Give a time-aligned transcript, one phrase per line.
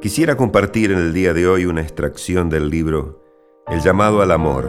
[0.00, 3.24] Quisiera compartir en el día de hoy una extracción del libro
[3.66, 4.68] El llamado al amor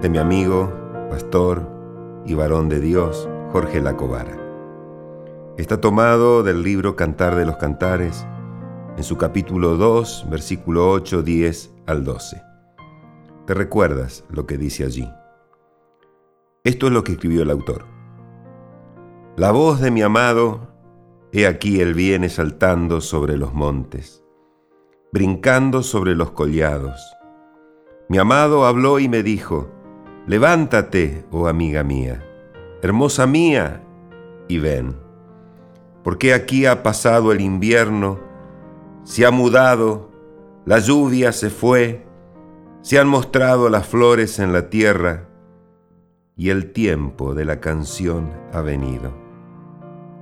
[0.00, 0.72] de mi amigo,
[1.10, 1.68] pastor
[2.24, 4.38] y varón de Dios, Jorge Lacobara.
[5.58, 8.26] Está tomado del libro Cantar de los Cantares,
[8.96, 12.42] en su capítulo 2, versículo 8, 10 al 12.
[13.46, 15.12] ¿Te recuerdas lo que dice allí?
[16.64, 17.84] Esto es lo que escribió el autor.
[19.36, 20.72] La voz de mi amado,
[21.32, 24.24] he aquí él viene saltando sobre los montes
[25.12, 27.00] brincando sobre los collados.
[28.08, 29.70] Mi amado habló y me dijo,
[30.26, 32.22] Levántate, oh amiga mía,
[32.82, 33.82] hermosa mía,
[34.46, 34.96] y ven,
[36.04, 38.18] porque aquí ha pasado el invierno,
[39.04, 40.10] se ha mudado,
[40.66, 42.06] la lluvia se fue,
[42.82, 45.28] se han mostrado las flores en la tierra,
[46.36, 49.12] y el tiempo de la canción ha venido.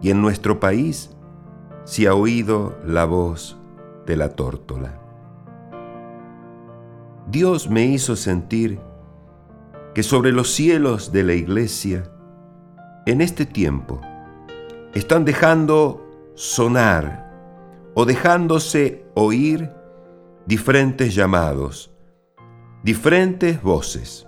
[0.00, 1.10] Y en nuestro país
[1.84, 3.57] se ha oído la voz
[4.08, 4.98] de la tórtola.
[7.30, 8.80] Dios me hizo sentir
[9.94, 12.10] que sobre los cielos de la iglesia,
[13.04, 14.00] en este tiempo,
[14.94, 17.28] están dejando sonar
[17.94, 19.70] o dejándose oír
[20.46, 21.92] diferentes llamados,
[22.82, 24.26] diferentes voces.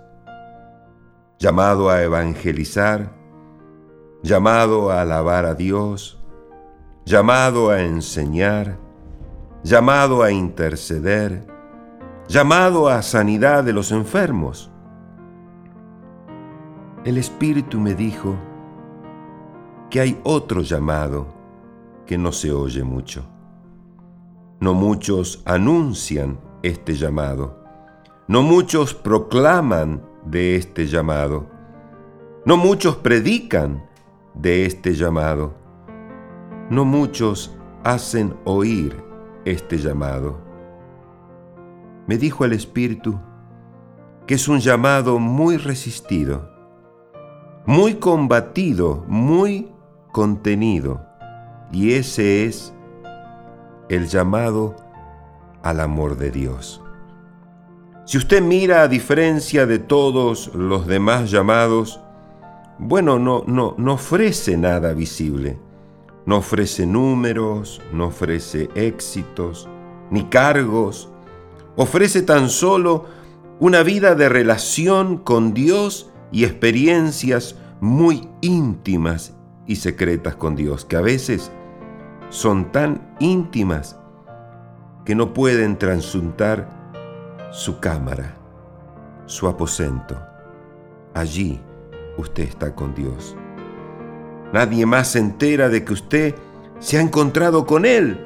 [1.39, 3.15] Llamado a evangelizar,
[4.21, 6.23] llamado a alabar a Dios,
[7.03, 8.77] llamado a enseñar,
[9.63, 11.45] llamado a interceder,
[12.27, 14.71] llamado a sanidad de los enfermos.
[17.05, 18.35] El Espíritu me dijo
[19.89, 21.27] que hay otro llamado
[22.07, 23.23] que no se oye mucho.
[24.59, 27.63] No muchos anuncian este llamado.
[28.27, 31.47] No muchos proclaman de este llamado.
[32.45, 33.83] No muchos predican
[34.33, 35.53] de este llamado.
[36.69, 39.10] No muchos hacen oír
[39.45, 40.39] este llamado.
[42.07, 43.19] Me dijo el Espíritu
[44.27, 46.49] que es un llamado muy resistido,
[47.65, 49.71] muy combatido, muy
[50.11, 51.05] contenido,
[51.71, 52.73] y ese es
[53.89, 54.75] el llamado
[55.63, 56.81] al amor de Dios.
[58.05, 62.01] Si usted mira a diferencia de todos los demás llamados,
[62.77, 65.59] bueno, no, no, no ofrece nada visible
[66.25, 69.67] no ofrece números, no ofrece éxitos,
[70.09, 71.09] ni cargos.
[71.75, 73.05] Ofrece tan solo
[73.59, 79.33] una vida de relación con Dios y experiencias muy íntimas
[79.65, 81.51] y secretas con Dios, que a veces
[82.29, 83.97] son tan íntimas
[85.05, 86.69] que no pueden transuntar
[87.51, 88.37] su cámara,
[89.25, 90.17] su aposento.
[91.13, 91.59] Allí
[92.17, 93.35] usted está con Dios.
[94.53, 96.35] Nadie más se entera de que usted
[96.79, 98.19] se ha encontrado con Él.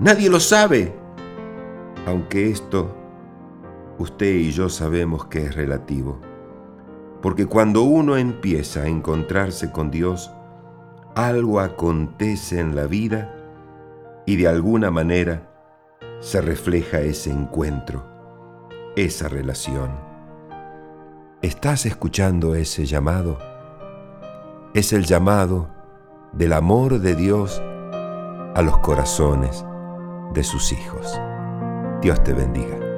[0.00, 0.94] Nadie lo sabe.
[2.06, 2.96] Aunque esto
[3.98, 6.20] usted y yo sabemos que es relativo.
[7.22, 10.30] Porque cuando uno empieza a encontrarse con Dios,
[11.14, 13.34] algo acontece en la vida
[14.26, 15.48] y de alguna manera
[16.20, 18.04] se refleja ese encuentro,
[18.96, 19.90] esa relación.
[21.42, 23.51] ¿Estás escuchando ese llamado?
[24.74, 25.68] Es el llamado
[26.32, 27.60] del amor de Dios
[28.54, 29.64] a los corazones
[30.32, 31.20] de sus hijos.
[32.00, 32.91] Dios te bendiga.